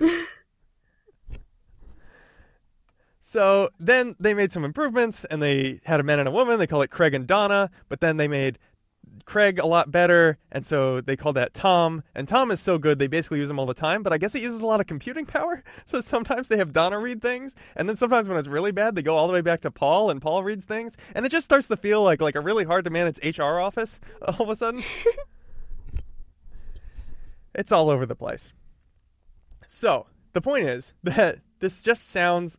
[3.32, 6.58] so then they made some improvements and they had a man and a woman.
[6.58, 7.70] They call it Craig and Donna.
[7.88, 8.58] But then they made
[9.24, 12.02] Craig a lot better, and so they call that Tom.
[12.14, 14.34] And Tom is so good, they basically use him all the time, but I guess
[14.34, 15.64] it uses a lot of computing power.
[15.86, 19.02] So sometimes they have Donna read things, and then sometimes when it's really bad, they
[19.02, 21.68] go all the way back to Paul, and Paul reads things, and it just starts
[21.68, 24.82] to feel like like a really hard to manage HR office all of a sudden.
[27.54, 28.52] it's all over the place.
[29.66, 32.58] So the point is that this just sounds.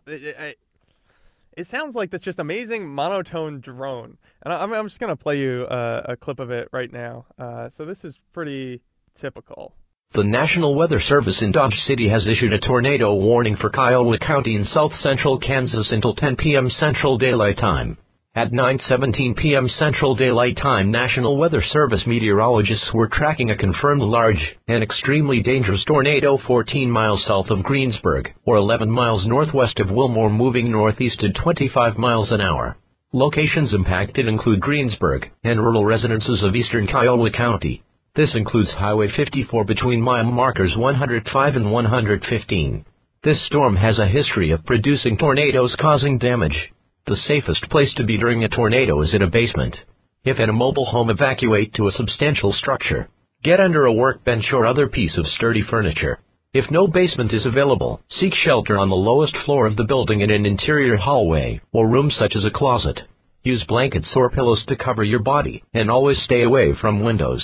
[1.58, 4.18] It, sounds like this just amazing monotone drone.
[4.44, 7.26] And I'm, I'm just going to play you uh, a clip of it right now.
[7.38, 8.82] Uh, so this is pretty
[9.16, 9.74] typical.
[10.14, 14.56] The National Weather Service in Dodge City has issued a tornado warning for Kiowa County
[14.56, 16.70] in south central Kansas until 10 p.m.
[16.70, 17.98] Central Daylight Time.
[18.36, 19.70] At 9:17 p.m.
[19.70, 25.86] Central Daylight Time, National Weather Service meteorologists were tracking a confirmed large and extremely dangerous
[25.86, 31.36] tornado 14 miles south of Greensburg, or 11 miles northwest of Wilmore, moving northeast at
[31.36, 32.76] 25 miles an hour.
[33.12, 37.84] Locations impacted include Greensburg and rural residences of eastern Kiowa County.
[38.16, 42.86] This includes Highway 54 between mile markers 105 and 115.
[43.24, 46.73] This storm has a history of producing tornadoes causing damage.
[47.06, 49.76] The safest place to be during a tornado is in a basement.
[50.24, 53.10] If in a mobile home, evacuate to a substantial structure.
[53.44, 56.20] Get under a workbench or other piece of sturdy furniture.
[56.54, 60.32] If no basement is available, seek shelter on the lowest floor of the building in
[60.32, 63.02] an interior hallway or room such as a closet.
[63.44, 67.44] Use blankets or pillows to cover your body and always stay away from windows.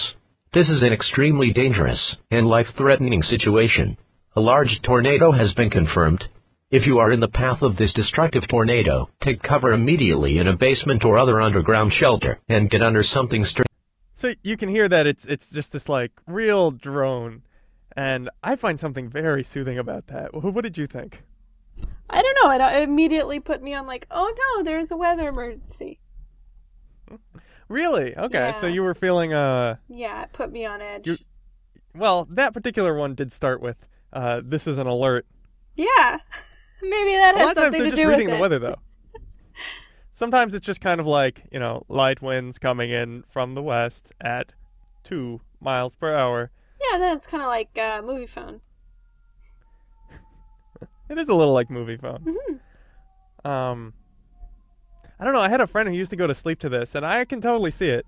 [0.54, 3.98] This is an extremely dangerous and life-threatening situation.
[4.38, 6.24] A large tornado has been confirmed.
[6.72, 10.56] If you are in the path of this destructive tornado, take cover immediately in a
[10.56, 13.66] basement or other underground shelter and get under something sturdy.
[14.14, 17.42] So you can hear that it's it's just this like real drone,
[17.96, 20.34] and I find something very soothing about that.
[20.34, 21.24] What did you think?
[22.10, 22.52] I don't know.
[22.52, 26.00] It uh, immediately put me on like, oh no, there's a weather emergency.
[27.68, 28.18] Really?
[28.18, 31.06] Okay, so you were feeling uh Yeah, it put me on edge.
[31.06, 31.18] You-
[31.96, 33.78] well, that particular one did start with
[34.12, 35.28] uh this is an alert.
[35.76, 36.18] yeah,
[36.82, 38.42] maybe that A has lot of times something they're just do reading with the it.
[38.42, 38.76] weather though.
[40.12, 44.12] Sometimes it's just kind of like, you know, light winds coming in from the west
[44.20, 44.54] at
[45.06, 46.52] 2 miles per hour.
[46.92, 48.62] Yeah, that's kind of like uh, Moviefone.
[51.10, 52.24] It is a little like Moviefone.
[52.24, 53.48] Mm-hmm.
[53.50, 53.94] Um,
[55.20, 55.42] I don't know.
[55.42, 57.42] I had a friend who used to go to sleep to this, and I can
[57.42, 58.06] totally see it.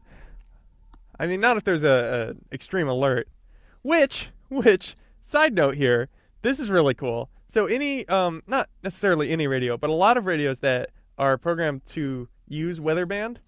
[1.19, 3.27] I mean, not if there's a, a extreme alert.
[3.81, 6.09] Which, which, side note here,
[6.41, 7.29] this is really cool.
[7.51, 11.85] So any, um, not necessarily any radio, but a lot of radios that are programmed
[11.87, 13.39] to use weatherband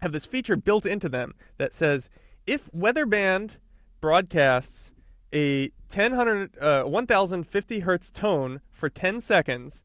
[0.00, 2.08] have this feature built into them that says
[2.46, 3.56] if weatherband
[4.00, 4.94] broadcasts
[5.34, 9.84] a 1000 uh, 1050 hertz tone for 10 seconds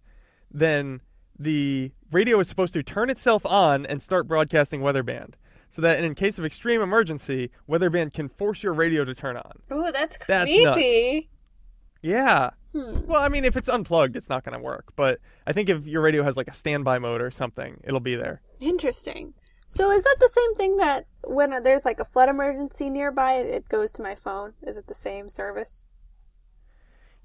[0.49, 1.01] then
[1.37, 5.33] the radio is supposed to turn itself on and start broadcasting weatherband
[5.69, 9.59] so that in case of extreme emergency weatherband can force your radio to turn on.
[9.69, 11.29] Oh, that's That's creepy.
[12.01, 12.99] Yeah Hmm.
[13.07, 15.87] well i mean if it's unplugged it's not going to work but i think if
[15.87, 19.33] your radio has like a standby mode or something it'll be there Interesting.
[19.67, 23.69] So is that the same thing that when there's like a flood emergency nearby, it
[23.69, 24.53] goes to my phone?
[24.63, 25.87] Is it the same service?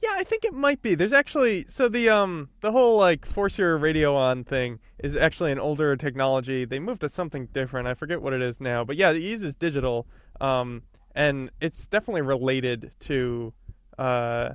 [0.03, 0.95] Yeah, I think it might be.
[0.95, 5.53] There's actually so the um the whole like force your radio on thing is actually
[5.53, 6.65] an older technology.
[6.67, 7.89] They moved to something different.
[7.89, 10.07] I forget what it is now, but yeah, it uses digital.
[10.41, 10.83] Um,
[11.15, 13.55] and it's definitely related to
[13.99, 14.51] uh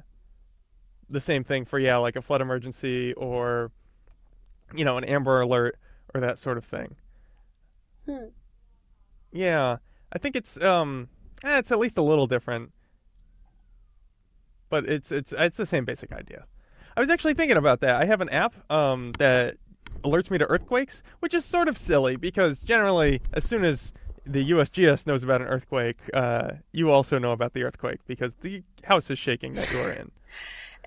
[1.09, 3.71] the same thing for yeah, like a flood emergency or
[4.75, 5.77] you know an Amber Alert
[6.13, 6.95] or that sort of thing.
[8.05, 8.27] Hmm.
[9.31, 9.77] Yeah,
[10.11, 11.09] I think it's um,
[11.43, 12.71] eh, it's at least a little different,
[14.69, 16.45] but it's it's it's the same basic idea.
[16.97, 17.95] I was actually thinking about that.
[17.95, 19.57] I have an app um that
[20.03, 23.93] alerts me to earthquakes, which is sort of silly because generally, as soon as
[24.25, 28.63] the USGS knows about an earthquake, uh, you also know about the earthquake because the
[28.85, 30.11] house is shaking that you are in.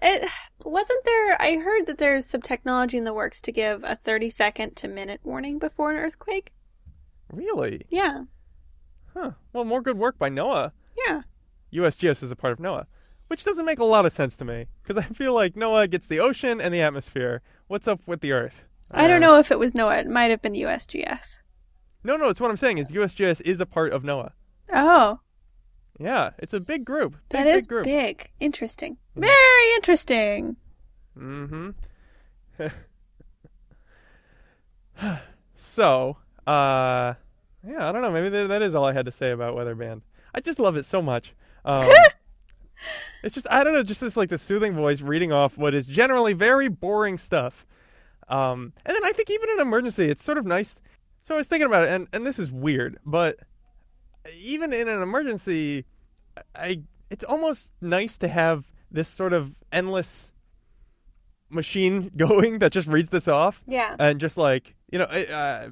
[0.04, 0.28] It
[0.64, 1.40] wasn't there.
[1.40, 4.88] I heard that there's some technology in the works to give a 30 second to
[4.88, 6.52] minute warning before an earthquake.
[7.32, 7.86] Really?
[7.88, 8.24] Yeah,
[9.14, 9.32] Huh.
[9.52, 10.72] Well, more good work by NOAA.
[11.06, 11.22] yeah.
[11.72, 12.86] USGS is a part of NOAA,
[13.28, 16.06] which doesn't make a lot of sense to me because I feel like NOAA gets
[16.06, 17.42] the ocean and the atmosphere.
[17.68, 18.64] What's up with the Earth?
[18.90, 20.00] I don't Uh, know if it was NOAA.
[20.00, 21.42] It might have been USGS.
[22.04, 24.32] No, no, it's what I'm saying is USGS is a part of NOAA.
[24.72, 25.20] Oh,
[25.98, 27.16] Yeah, it's a big group.
[27.28, 27.84] Big, that is big group.
[27.84, 28.30] big.
[28.40, 28.96] Interesting.
[29.14, 30.56] Very interesting.
[31.18, 31.70] Mm-hmm.
[35.54, 37.14] so, uh,
[37.66, 38.10] yeah, I don't know.
[38.10, 40.02] Maybe that, that is all I had to say about Weatherband.
[40.34, 41.34] I just love it so much.
[41.64, 41.88] Um,
[43.22, 45.86] it's just I don't know, just this like the soothing voice reading off what is
[45.86, 47.66] generally very boring stuff.
[48.28, 50.74] Um, and then I think even in an emergency, it's sort of nice.
[51.22, 53.40] So I was thinking about it, and, and this is weird, but
[54.38, 55.84] even in an emergency,
[56.54, 60.32] I it's almost nice to have this sort of endless
[61.50, 63.96] machine going that just reads this off Yeah.
[63.98, 65.68] and just like you know uh,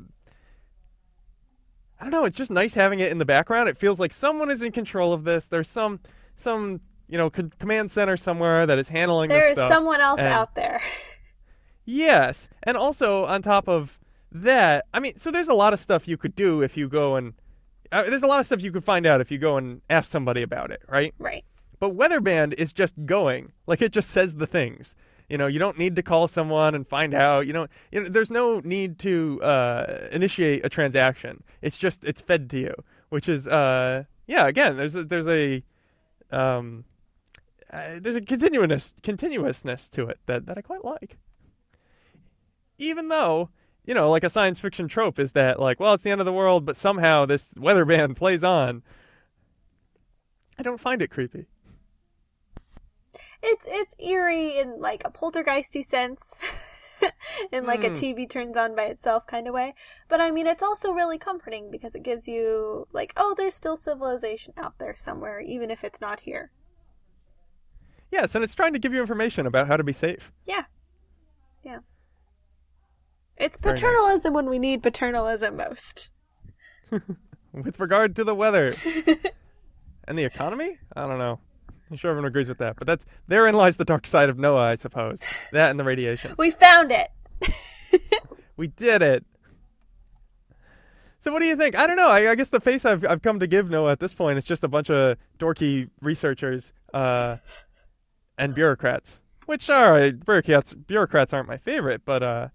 [1.98, 4.50] i don't know it's just nice having it in the background it feels like someone
[4.50, 6.00] is in control of this there's some
[6.34, 10.00] some you know con- command center somewhere that is handling There this is stuff someone
[10.00, 10.82] else and- out there.
[11.86, 13.98] yes and also on top of
[14.32, 17.16] that i mean so there's a lot of stuff you could do if you go
[17.16, 17.32] and
[17.93, 20.11] uh, there's a lot of stuff you could find out if you go and ask
[20.11, 21.45] somebody about it right Right.
[21.78, 23.53] but Weatherband is just going.
[23.66, 24.95] Like it just says the things.
[25.28, 27.47] You know, you don't need to call someone and find out.
[27.47, 31.45] You know, you know there's no need to uh, initiate a transaction.
[31.62, 32.74] It's just it's fed to you,
[33.11, 34.47] which is uh, yeah.
[34.49, 35.62] Again, there's a, there's a
[36.32, 36.84] um,
[37.72, 41.16] uh, there's a continuous continuousness to it that that I quite like.
[42.78, 43.51] Even though
[43.91, 46.24] you know, like a science fiction trope is that like, well, it's the end of
[46.24, 48.84] the world, but somehow this weather band plays on.
[50.57, 51.47] I don't find it creepy.
[53.43, 56.38] It's it's eerie in like a poltergeisty sense.
[57.53, 57.95] in like a hmm.
[57.95, 59.74] TV turns on by itself kind of way.
[60.09, 63.76] But I mean, it's also really comforting because it gives you like, oh, there's still
[63.76, 66.53] civilization out there somewhere, even if it's not here.
[68.12, 70.30] Yes, and it's trying to give you information about how to be safe.
[70.47, 70.64] Yeah,
[71.64, 71.78] yeah.
[73.41, 73.80] It's Very nice.
[73.80, 76.11] paternalism when we need paternalism most.
[77.53, 78.74] With regard to the weather
[80.05, 81.41] and the economy, I don't know.
[81.91, 84.59] I'm sure everyone agrees with that, but that's therein lies the dark side of NOAA,
[84.61, 85.20] I suppose.
[85.51, 86.36] That and the radiation.
[86.38, 87.09] We found it.
[88.61, 89.24] We did it.
[91.18, 91.78] So what do you think?
[91.78, 92.11] I don't know.
[92.11, 94.45] I, I guess the face I've I've come to give NOAA at this point is
[94.45, 97.38] just a bunch of dorky researchers uh,
[98.36, 99.20] and bureaucrats.
[99.47, 102.49] Which right, bureaucrats bureaucrats aren't my favorite, but uh,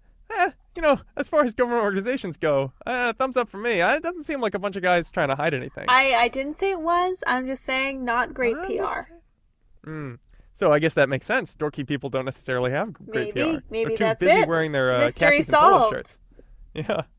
[0.76, 3.80] you know, as far as government organizations go, uh, thumbs up for me.
[3.80, 5.86] It doesn't seem like a bunch of guys trying to hide anything.
[5.88, 7.22] I I didn't say it was.
[7.26, 9.88] I'm just saying not great I'm PR.
[9.88, 10.18] Mm.
[10.52, 11.54] So I guess that makes sense.
[11.54, 13.58] Dorky people don't necessarily have great Maybe.
[13.58, 13.62] PR.
[13.70, 14.48] Maybe They're too that's busy it.
[14.48, 15.94] wearing their uh, Mystery khakis and solved.
[15.94, 16.18] shirts.
[16.74, 17.02] Yeah.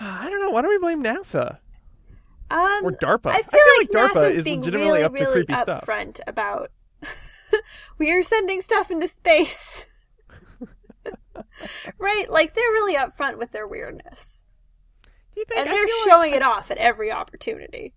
[0.00, 0.50] I don't know.
[0.50, 1.58] Why don't we blame NASA
[2.50, 3.26] Um, or DARPA?
[3.30, 5.84] I feel, feel like, DARPA NASA's is being legitimately really, up to really creepy stuff.
[5.86, 6.70] upfront about
[7.98, 9.86] we are sending stuff into space.
[11.98, 12.30] Right?
[12.30, 14.42] Like they're really upfront with their weirdness.
[15.34, 15.60] Do you think?
[15.60, 17.94] And I they're showing it off at every opportunity.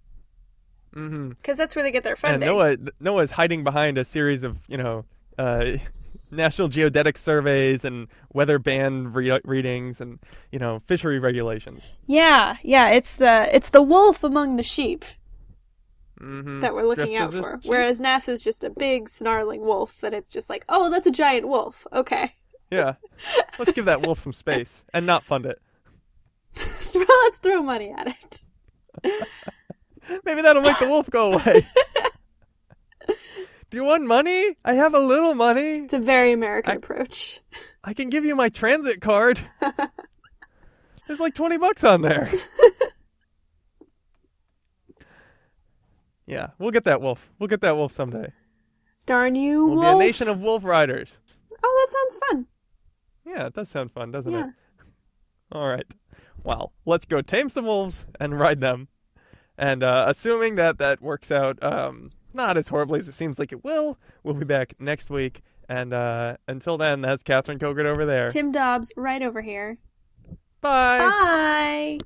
[0.96, 1.30] Mm-hmm.
[1.30, 2.48] Because that's where they get their funding.
[2.50, 5.06] NOAA NOAA is hiding behind a series of you know.
[5.38, 5.78] Uh,
[6.32, 10.20] National Geodetic surveys and weather band re- readings and
[10.52, 11.84] you know fishery regulations.
[12.08, 15.06] yeah, yeah, it's the it's the wolf among the sheep
[16.22, 16.62] Mm-hmm.
[16.62, 17.60] that we're looking Just out for.
[17.66, 21.48] Whereas NASA's just a big snarling wolf and it's just like, oh, that's a giant
[21.48, 21.86] wolf.
[21.92, 22.34] Okay.
[22.72, 22.96] Yeah,
[23.60, 25.62] let's give that wolf some space and not fund it.
[26.96, 28.08] Let's throw money at
[29.04, 29.24] it.
[30.24, 31.68] Maybe that'll make the wolf go away.
[33.70, 34.56] Do you want money?
[34.64, 35.80] I have a little money.
[35.80, 37.42] It's a very American I- approach.
[37.84, 39.42] I can give you my transit card.
[41.08, 42.32] There's like 20 bucks on there.
[46.26, 47.30] yeah, we'll get that wolf.
[47.38, 48.32] We'll get that wolf someday.
[49.06, 50.00] Darn you, We'll wolf.
[50.00, 51.20] be a nation of wolf riders.
[51.64, 52.46] Oh, that sounds fun.
[53.26, 54.48] Yeah, it does sound fun, doesn't Yeah.
[54.48, 54.54] it?
[55.52, 55.86] All right.
[56.44, 58.88] Well, let's go tame some wolves and ride them.
[59.58, 63.52] And uh, assuming that that works out um, not as horribly as it seems like
[63.52, 65.42] it will, we'll be back next week.
[65.68, 68.30] And uh, until then, that's Catherine Kogut over there.
[68.30, 69.78] Tim Dobbs, right over here.
[70.62, 71.00] Bye.
[71.00, 71.98] Bye.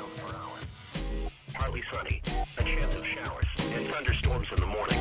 [0.00, 0.58] Miles per hour.
[1.54, 2.22] Partly sunny.
[2.58, 3.44] A chance of showers
[3.74, 4.98] and thunderstorms in the morning.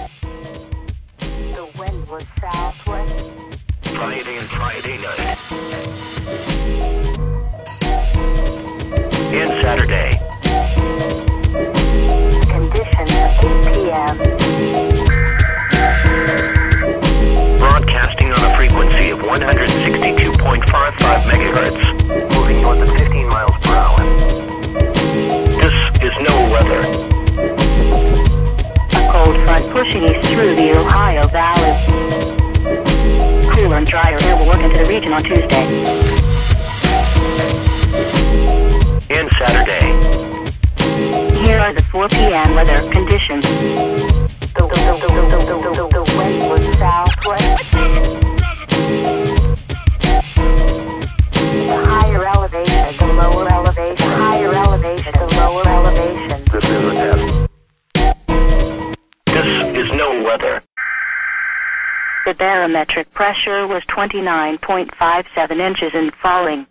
[1.20, 3.32] The wind was southwest.
[3.84, 5.38] Friday and Friday night.
[9.32, 10.18] And Saturday.
[12.52, 14.18] Conditions at 8 p.m.
[17.60, 21.80] Broadcasting on a frequency of 162.55 megahertz.
[22.36, 23.49] Moving north at 15 miles
[26.50, 26.82] weather.
[28.94, 31.74] A cold front pushing east through the Ohio Valley.
[33.54, 35.66] Cooler and drier air will work into the region on Tuesday.
[39.10, 40.20] And Saturday.
[41.44, 42.56] Here are the 4 p.m.
[42.56, 43.46] weather conditions.
[43.48, 47.79] The, the, the, the, the, the, the, the wind was southwest.
[62.40, 66.66] Barometric pressure was 29.57 inches and falling.